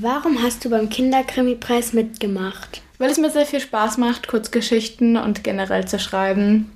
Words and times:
Warum 0.00 0.40
hast 0.40 0.64
du 0.64 0.70
beim 0.70 0.88
Kinderkrimi-Preis 0.88 1.92
mitgemacht? 1.92 2.82
Weil 2.98 3.10
es 3.10 3.18
mir 3.18 3.30
sehr 3.30 3.46
viel 3.46 3.58
Spaß 3.58 3.98
macht, 3.98 4.28
Kurzgeschichten 4.28 5.16
und 5.16 5.42
generell 5.42 5.88
zu 5.88 5.98
schreiben. 5.98 6.70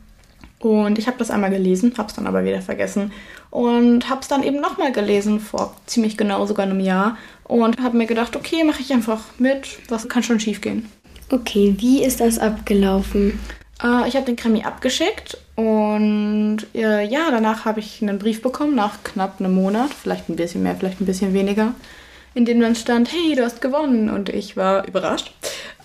Und 0.58 0.98
ich 0.98 1.06
habe 1.06 1.18
das 1.18 1.30
einmal 1.30 1.50
gelesen, 1.50 1.94
habe 1.98 2.08
es 2.08 2.14
dann 2.14 2.26
aber 2.26 2.44
wieder 2.44 2.62
vergessen 2.62 3.12
und 3.50 4.08
habe 4.08 4.22
es 4.22 4.28
dann 4.28 4.42
eben 4.42 4.60
nochmal 4.60 4.92
gelesen 4.92 5.38
vor 5.38 5.76
ziemlich 5.86 6.16
genau 6.16 6.46
sogar 6.46 6.66
einem 6.66 6.80
Jahr 6.80 7.16
und 7.44 7.80
habe 7.80 7.96
mir 7.96 8.06
gedacht, 8.06 8.34
okay, 8.34 8.64
mache 8.64 8.80
ich 8.80 8.92
einfach 8.92 9.20
mit, 9.38 9.78
was 9.88 10.08
kann 10.08 10.22
schon 10.22 10.40
schiefgehen. 10.40 10.88
Okay, 11.30 11.74
wie 11.78 12.04
ist 12.04 12.20
das 12.20 12.38
abgelaufen? 12.38 13.40
Äh, 13.82 14.08
ich 14.08 14.14
habe 14.14 14.26
den 14.26 14.36
Krimi 14.36 14.62
abgeschickt 14.62 15.36
und 15.56 16.58
äh, 16.74 17.04
ja, 17.06 17.30
danach 17.30 17.64
habe 17.64 17.80
ich 17.80 18.00
einen 18.00 18.18
Brief 18.18 18.40
bekommen 18.40 18.74
nach 18.74 19.02
knapp 19.02 19.40
einem 19.40 19.54
Monat, 19.54 19.90
vielleicht 19.92 20.28
ein 20.28 20.36
bisschen 20.36 20.62
mehr, 20.62 20.76
vielleicht 20.76 21.00
ein 21.00 21.06
bisschen 21.06 21.34
weniger, 21.34 21.74
in 22.34 22.44
dem 22.44 22.60
dann 22.60 22.74
stand, 22.74 23.12
hey, 23.12 23.34
du 23.34 23.44
hast 23.44 23.60
gewonnen 23.60 24.10
und 24.10 24.28
ich 24.28 24.56
war 24.56 24.86
überrascht. 24.86 25.32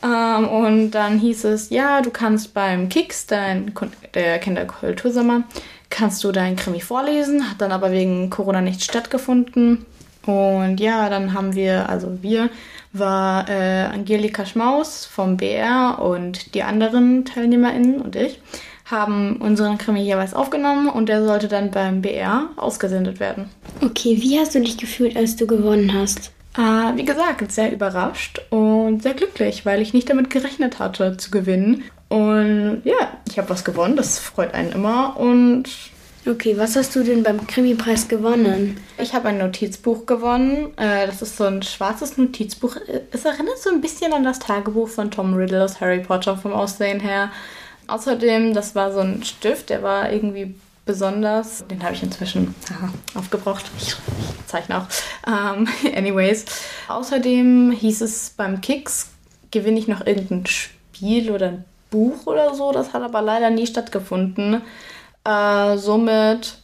Ähm, 0.03 0.47
und 0.47 0.91
dann 0.91 1.19
hieß 1.19 1.45
es, 1.45 1.69
ja, 1.69 2.01
du 2.01 2.11
kannst 2.11 2.53
beim 2.53 2.89
Kicks, 2.89 3.25
dein, 3.25 3.73
der 4.13 4.39
Kinderkultursommer, 4.39 5.43
kannst 5.89 6.23
du 6.23 6.31
dein 6.31 6.55
Krimi 6.55 6.81
vorlesen, 6.81 7.49
hat 7.49 7.61
dann 7.61 7.71
aber 7.71 7.91
wegen 7.91 8.29
Corona 8.29 8.61
nicht 8.61 8.83
stattgefunden. 8.83 9.85
Und 10.25 10.79
ja, 10.79 11.09
dann 11.09 11.33
haben 11.33 11.55
wir, 11.55 11.89
also 11.89 12.17
wir, 12.21 12.49
war 12.93 13.49
äh, 13.49 13.85
Angelika 13.85 14.45
Schmaus 14.45 15.05
vom 15.05 15.37
BR 15.37 15.99
und 16.01 16.53
die 16.53 16.63
anderen 16.63 17.25
TeilnehmerInnen 17.25 18.01
und 18.01 18.15
ich 18.15 18.39
haben 18.85 19.37
unseren 19.37 19.77
Krimi 19.77 20.01
jeweils 20.01 20.33
aufgenommen 20.33 20.87
und 20.87 21.09
der 21.09 21.25
sollte 21.25 21.47
dann 21.47 21.71
beim 21.71 22.01
BR 22.01 22.49
ausgesendet 22.55 23.19
werden. 23.19 23.49
Okay, 23.81 24.17
wie 24.21 24.39
hast 24.39 24.55
du 24.55 24.61
dich 24.61 24.77
gefühlt, 24.77 25.17
als 25.17 25.35
du 25.35 25.45
gewonnen 25.45 25.93
hast? 25.93 26.31
Äh, 26.57 26.97
wie 26.97 27.05
gesagt, 27.05 27.51
sehr 27.51 27.71
überrascht 27.71 28.41
und 28.49 29.03
sehr 29.03 29.13
glücklich, 29.13 29.65
weil 29.65 29.81
ich 29.81 29.93
nicht 29.93 30.09
damit 30.09 30.29
gerechnet 30.29 30.79
hatte 30.79 31.17
zu 31.17 31.31
gewinnen. 31.31 31.83
Und 32.09 32.81
ja, 32.83 33.17
ich 33.29 33.37
habe 33.37 33.49
was 33.49 33.63
gewonnen, 33.63 33.95
das 33.95 34.17
freut 34.19 34.53
einen 34.53 34.71
immer 34.71 35.17
und 35.17 35.69
Okay, 36.27 36.57
was 36.57 36.75
hast 36.75 36.93
du 36.93 37.03
denn 37.03 37.23
beim 37.23 37.47
Krimi-Preis 37.47 38.09
gewonnen? 38.09 38.77
Ich 38.97 39.13
habe 39.13 39.29
ein 39.29 39.37
Notizbuch 39.37 40.05
gewonnen. 40.05 40.73
Äh, 40.75 41.07
das 41.07 41.21
ist 41.21 41.37
so 41.37 41.45
ein 41.45 41.61
schwarzes 41.61 42.17
Notizbuch. 42.17 42.75
Es 43.11 43.23
erinnert 43.23 43.59
so 43.59 43.69
ein 43.69 43.79
bisschen 43.79 44.11
an 44.11 44.25
das 44.25 44.39
Tagebuch 44.39 44.89
von 44.89 45.09
Tom 45.09 45.35
Riddle 45.35 45.63
aus 45.63 45.79
Harry 45.79 45.99
Potter 45.99 46.35
vom 46.35 46.51
Aussehen 46.51 46.99
her. 46.99 47.31
Außerdem, 47.87 48.53
das 48.53 48.75
war 48.75 48.91
so 48.91 48.99
ein 48.99 49.23
Stift, 49.23 49.69
der 49.69 49.83
war 49.83 50.11
irgendwie 50.11 50.55
besonders. 50.87 51.65
Den 51.67 51.83
habe 51.83 51.93
ich 51.93 52.01
inzwischen 52.01 52.55
aha, 52.71 52.89
aufgebraucht. 53.13 53.65
Ich, 53.77 53.89
ich 53.89 54.45
zeichne 54.47 54.79
auch. 54.79 54.87
Ähm, 55.27 55.67
anyways. 55.95 56.45
Außerdem 56.87 57.71
hieß 57.71 58.01
es 58.01 58.31
beim 58.31 58.61
Kicks, 58.61 59.09
gewinne 59.51 59.77
ich 59.77 59.87
noch 59.87 60.05
irgendein 60.05 60.47
Spiel 60.47 61.31
oder 61.31 61.49
ein 61.49 61.65
Buch 61.91 62.25
oder 62.25 62.55
so. 62.55 62.71
Das 62.71 62.93
hat 62.93 63.03
aber 63.03 63.21
leider 63.21 63.49
nie 63.49 63.67
stattgefunden. 63.67 64.61
Äh, 65.23 65.77
somit, 65.77 66.57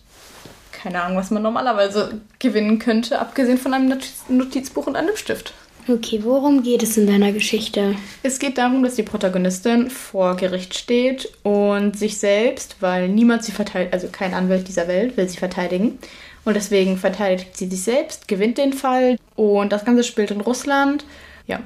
keine 0.72 1.04
Ahnung, 1.04 1.18
was 1.18 1.30
man 1.30 1.44
normalerweise 1.44 2.22
gewinnen 2.40 2.80
könnte, 2.80 3.20
abgesehen 3.20 3.58
von 3.58 3.74
einem 3.74 4.00
Notizbuch 4.30 4.88
und 4.88 4.96
einem 4.96 5.16
Stift. 5.16 5.54
Okay, 5.86 6.22
worum 6.24 6.64
geht 6.64 6.82
es 6.82 6.96
in 6.96 7.08
deiner 7.08 7.34
Geschichte? 7.34 7.96
Es 8.22 8.40
geht 8.40 8.58
darum, 8.58 8.84
dass 8.84 8.96
die 8.96 9.04
Protagonistin 9.04 9.90
vor 9.90 10.38
Gericht 10.38 10.78
steht 10.78 11.30
und 11.44 11.98
sich 11.98 12.18
selbst, 12.18 12.78
weil 12.80 13.10
niemand 13.10 13.44
sie 13.44 13.52
verteidigt, 13.52 13.92
also 13.94 14.08
kein 14.08 14.34
Anwalt 14.34 14.70
dieser 14.70 14.88
Welt 14.88 15.18
will 15.18 15.28
sie 15.28 15.38
verteidigen. 15.38 16.00
Und 16.46 16.56
deswegen 16.56 16.98
verteidigt 16.98 17.58
sie 17.58 17.68
sich 17.68 17.84
selbst, 17.84 18.30
gewinnt 18.30 18.58
den 18.58 18.72
Fall 18.72 19.18
und 19.36 19.74
das 19.74 19.84
Ganze 19.84 20.04
spielt 20.04 20.32
in 20.32 20.42
Russland. 20.42 21.06
Ja. 21.48 21.60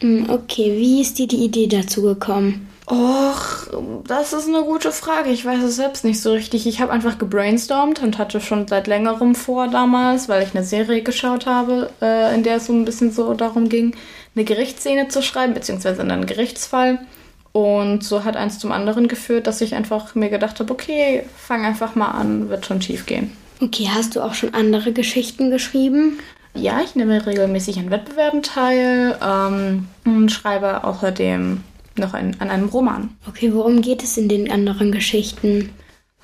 Hm, 0.00 0.30
okay, 0.30 0.72
wie 0.76 1.02
ist 1.02 1.18
dir 1.18 1.26
die 1.26 1.44
Idee 1.44 1.66
dazu 1.66 2.02
gekommen? 2.02 2.68
Och, 2.90 3.66
das 4.06 4.32
ist 4.32 4.48
eine 4.48 4.62
gute 4.62 4.92
Frage. 4.92 5.28
Ich 5.28 5.44
weiß 5.44 5.62
es 5.62 5.76
selbst 5.76 6.04
nicht 6.04 6.22
so 6.22 6.32
richtig. 6.32 6.66
Ich 6.66 6.80
habe 6.80 6.90
einfach 6.90 7.18
gebrainstormt 7.18 8.02
und 8.02 8.16
hatte 8.16 8.40
schon 8.40 8.66
seit 8.66 8.86
längerem 8.86 9.34
vor 9.34 9.68
damals, 9.68 10.28
weil 10.30 10.42
ich 10.42 10.54
eine 10.54 10.64
Serie 10.64 11.02
geschaut 11.02 11.44
habe, 11.44 11.90
äh, 12.00 12.34
in 12.34 12.44
der 12.44 12.56
es 12.56 12.66
so 12.66 12.72
ein 12.72 12.86
bisschen 12.86 13.12
so 13.12 13.34
darum 13.34 13.68
ging, 13.68 13.94
eine 14.34 14.44
Gerichtsszene 14.44 15.08
zu 15.08 15.22
schreiben, 15.22 15.52
beziehungsweise 15.52 16.00
einen 16.00 16.24
Gerichtsfall. 16.24 17.00
Und 17.52 18.04
so 18.04 18.24
hat 18.24 18.36
eins 18.36 18.58
zum 18.58 18.72
anderen 18.72 19.06
geführt, 19.06 19.46
dass 19.46 19.60
ich 19.60 19.74
einfach 19.74 20.14
mir 20.14 20.30
gedacht 20.30 20.58
habe, 20.58 20.72
okay, 20.72 21.24
fang 21.36 21.66
einfach 21.66 21.94
mal 21.94 22.12
an, 22.12 22.48
wird 22.48 22.64
schon 22.64 22.80
schief 22.80 23.04
gehen. 23.04 23.32
Okay, 23.60 23.90
hast 23.92 24.16
du 24.16 24.22
auch 24.22 24.34
schon 24.34 24.54
andere 24.54 24.92
Geschichten 24.92 25.50
geschrieben? 25.50 26.20
Ja, 26.54 26.80
ich 26.82 26.94
nehme 26.94 27.26
regelmäßig 27.26 27.78
an 27.78 27.90
Wettbewerben 27.90 28.42
teil 28.42 29.18
ähm, 29.22 29.88
und 30.04 30.30
schreibe 30.30 30.84
außerdem 30.84 31.62
noch 31.98 32.14
ein, 32.14 32.40
an 32.40 32.50
einem 32.50 32.68
Roman. 32.68 33.16
Okay, 33.28 33.52
worum 33.52 33.82
geht 33.82 34.02
es 34.02 34.16
in 34.16 34.28
den 34.28 34.50
anderen 34.50 34.92
Geschichten? 34.92 35.70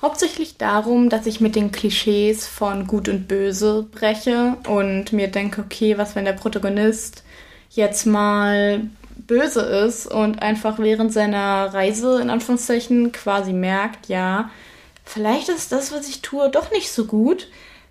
Hauptsächlich 0.01 0.57
darum, 0.57 1.09
dass 1.09 1.25
ich 1.25 1.41
mit 1.41 1.55
den 1.55 1.71
Klischees 1.71 2.47
von 2.47 2.85
Gut 2.85 3.07
und 3.09 3.27
Böse 3.27 3.87
breche 3.91 4.57
und 4.67 5.13
mir 5.13 5.29
denke, 5.29 5.61
okay, 5.61 5.97
was 5.97 6.15
wenn 6.15 6.25
der 6.25 6.33
Protagonist 6.33 7.23
jetzt 7.69 8.05
mal 8.05 8.81
böse 9.15 9.61
ist 9.61 10.07
und 10.07 10.41
einfach 10.41 10.79
während 10.79 11.13
seiner 11.13 11.73
Reise 11.73 12.21
in 12.21 12.29
Anführungszeichen 12.29 13.11
quasi 13.11 13.53
merkt, 13.53 14.07
ja, 14.07 14.49
vielleicht 15.03 15.49
ist 15.49 15.71
das, 15.71 15.91
was 15.91 16.09
ich 16.09 16.21
tue, 16.21 16.49
doch 16.49 16.71
nicht 16.71 16.91
so 16.91 17.05
gut, 17.05 17.47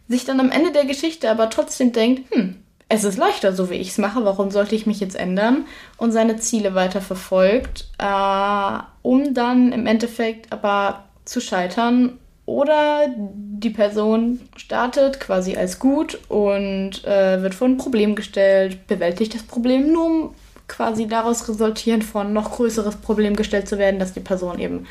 sich 0.08 0.24
dann 0.24 0.40
am 0.40 0.50
Ende 0.50 0.72
der 0.72 0.84
Geschichte 0.84 1.30
aber 1.30 1.48
trotzdem 1.50 1.92
denkt, 1.92 2.34
hm, 2.34 2.56
es 2.94 3.04
ist 3.04 3.18
leichter, 3.18 3.52
so 3.52 3.70
wie 3.70 3.74
ich 3.74 3.90
es 3.90 3.98
mache, 3.98 4.24
warum 4.24 4.50
sollte 4.50 4.74
ich 4.74 4.86
mich 4.86 5.00
jetzt 5.00 5.16
ändern? 5.16 5.66
Und 5.96 6.12
seine 6.12 6.36
Ziele 6.36 6.74
weiter 6.74 7.00
verfolgt, 7.00 7.88
äh, 7.98 8.78
um 9.02 9.34
dann 9.34 9.72
im 9.72 9.86
Endeffekt 9.86 10.52
aber 10.52 11.04
zu 11.24 11.40
scheitern. 11.40 12.18
Oder 12.46 13.06
die 13.16 13.70
Person 13.70 14.40
startet 14.56 15.18
quasi 15.18 15.56
als 15.56 15.78
gut 15.78 16.18
und 16.28 17.04
äh, 17.04 17.42
wird 17.42 17.54
vor 17.54 17.68
ein 17.68 17.78
Problem 17.78 18.14
gestellt, 18.14 18.86
bewältigt 18.86 19.34
das 19.34 19.42
Problem, 19.42 19.90
nur 19.90 20.06
um 20.06 20.34
quasi 20.68 21.06
daraus 21.06 21.48
resultierend 21.48 22.04
von 22.04 22.32
noch 22.32 22.52
größeres 22.52 22.96
Problem 22.96 23.34
gestellt 23.36 23.68
zu 23.68 23.78
werden, 23.78 23.98
dass 23.98 24.12
die 24.12 24.20
Person 24.20 24.58
eben 24.58 24.86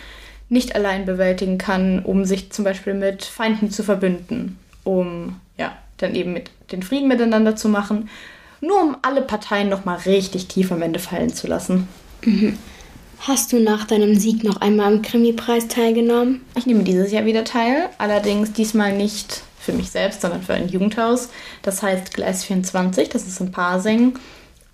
nicht 0.49 0.75
allein 0.75 1.05
bewältigen 1.05 1.57
kann, 1.57 2.03
um 2.03 2.25
sich 2.25 2.51
zum 2.51 2.65
Beispiel 2.65 2.93
mit 2.93 3.23
Feinden 3.23 3.69
zu 3.71 3.83
verbünden, 3.83 4.59
um 4.83 5.39
dann 6.03 6.15
eben 6.15 6.33
mit 6.33 6.51
den 6.71 6.83
Frieden 6.83 7.07
miteinander 7.07 7.55
zu 7.55 7.69
machen, 7.69 8.09
nur 8.61 8.81
um 8.81 8.97
alle 9.01 9.21
Parteien 9.21 9.69
nochmal 9.69 9.97
richtig 10.05 10.47
tief 10.47 10.71
am 10.71 10.81
Ende 10.81 10.99
fallen 10.99 11.33
zu 11.33 11.47
lassen. 11.47 11.87
Mhm. 12.23 12.57
Hast 13.19 13.53
du 13.53 13.59
nach 13.59 13.85
deinem 13.85 14.15
Sieg 14.15 14.43
noch 14.43 14.59
einmal 14.59 14.93
am 14.93 15.01
Krimi-Preis 15.01 15.69
teilgenommen? 15.69 16.41
Ich 16.55 16.65
nehme 16.65 16.83
dieses 16.83 17.11
Jahr 17.11 17.25
wieder 17.25 17.45
teil, 17.45 17.89
allerdings 17.97 18.51
diesmal 18.51 18.95
nicht 18.95 19.43
für 19.59 19.71
mich 19.71 19.91
selbst, 19.91 20.21
sondern 20.21 20.43
für 20.43 20.53
ein 20.53 20.67
Jugendhaus. 20.67 21.29
Das 21.61 21.81
heißt 21.81 22.13
Gleis 22.13 22.43
24, 22.43 23.07
das 23.09 23.25
ist 23.25 23.39
in 23.39 23.51
Pasing 23.51 24.13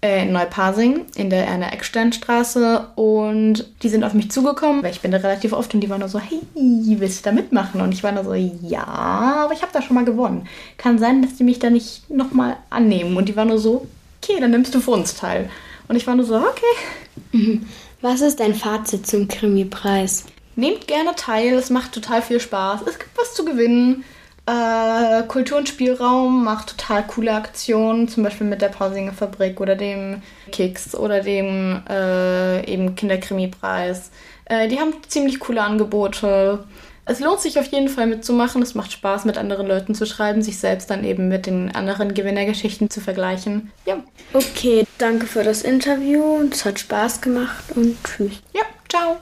äh, 0.01 0.23
in 0.23 0.31
Neuparsing 0.31 1.05
in 1.15 1.29
der 1.29 1.45
Erna 1.47 1.71
Ecksteinstraße 1.73 2.87
und 2.95 3.65
die 3.83 3.89
sind 3.89 4.03
auf 4.03 4.13
mich 4.13 4.31
zugekommen, 4.31 4.81
weil 4.83 4.91
ich 4.91 5.01
bin 5.01 5.11
da 5.11 5.17
relativ 5.17 5.53
oft 5.53 5.73
und 5.73 5.81
die 5.81 5.89
waren 5.89 5.99
nur 5.99 6.09
so, 6.09 6.19
hey, 6.19 6.39
willst 6.55 7.19
du 7.19 7.29
da 7.29 7.35
mitmachen? 7.35 7.81
Und 7.81 7.93
ich 7.93 8.03
war 8.03 8.11
nur 8.11 8.23
so, 8.23 8.33
ja, 8.33 8.85
aber 8.85 9.53
ich 9.53 9.61
habe 9.61 9.73
da 9.73 9.81
schon 9.81 9.95
mal 9.95 10.05
gewonnen. 10.05 10.47
Kann 10.77 10.99
sein, 10.99 11.21
dass 11.21 11.35
die 11.35 11.43
mich 11.43 11.59
da 11.59 11.69
nicht 11.69 12.09
nochmal 12.09 12.57
annehmen. 12.69 13.17
Und 13.17 13.27
die 13.27 13.35
waren 13.35 13.49
nur 13.49 13.59
so, 13.59 13.87
okay, 14.21 14.39
dann 14.39 14.51
nimmst 14.51 14.73
du 14.73 14.79
für 14.79 14.91
uns 14.91 15.15
teil. 15.15 15.49
Und 15.87 15.95
ich 15.95 16.07
war 16.07 16.15
nur 16.15 16.25
so, 16.25 16.35
okay. 16.37 17.61
Was 18.01 18.21
ist 18.21 18.39
dein 18.39 18.55
Fazit 18.55 19.05
zum 19.05 19.27
Krimi-Preis? 19.27 20.25
Nehmt 20.55 20.87
gerne 20.87 21.15
teil, 21.15 21.55
es 21.55 21.69
macht 21.69 21.91
total 21.91 22.21
viel 22.21 22.39
Spaß. 22.39 22.81
Es 22.87 22.97
gibt 22.97 23.17
was 23.17 23.33
zu 23.33 23.43
gewinnen. 23.43 24.05
Äh, 24.49 25.23
Kultur 25.27 25.59
und 25.59 25.69
Spielraum 25.69 26.43
macht 26.43 26.77
total 26.77 27.05
coole 27.05 27.33
Aktionen, 27.33 28.07
zum 28.07 28.23
Beispiel 28.23 28.47
mit 28.47 28.61
der 28.61 28.69
Pausinger 28.69 29.13
Fabrik 29.13 29.61
oder 29.61 29.75
dem 29.75 30.23
Kicks 30.51 30.95
oder 30.95 31.21
dem 31.21 31.83
äh, 31.87 32.65
eben 32.65 32.95
Kinderkrimi-Preis. 32.95 34.09
Äh, 34.45 34.67
die 34.67 34.79
haben 34.79 34.93
ziemlich 35.07 35.39
coole 35.39 35.61
Angebote. 35.61 36.63
Es 37.05 37.19
lohnt 37.19 37.41
sich 37.41 37.59
auf 37.59 37.65
jeden 37.67 37.89
Fall 37.89 38.07
mitzumachen. 38.07 38.61
Es 38.61 38.73
macht 38.73 38.91
Spaß, 38.91 39.25
mit 39.25 39.37
anderen 39.37 39.67
Leuten 39.67 39.93
zu 39.93 40.05
schreiben, 40.05 40.41
sich 40.41 40.57
selbst 40.57 40.89
dann 40.89 41.03
eben 41.03 41.27
mit 41.27 41.45
den 41.45 41.75
anderen 41.75 42.13
Gewinnergeschichten 42.13 42.89
zu 42.89 43.01
vergleichen. 43.01 43.71
Ja. 43.85 43.97
Okay, 44.33 44.85
danke 44.97 45.27
für 45.27 45.43
das 45.43 45.61
Interview. 45.61 46.43
Es 46.51 46.65
hat 46.65 46.79
Spaß 46.79 47.21
gemacht 47.21 47.65
und 47.75 47.97
tschüss. 48.03 48.41
Ja, 48.53 48.63
ciao. 48.87 49.17